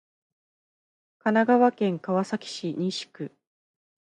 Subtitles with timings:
[1.19, 3.31] 神奈川県川崎市西区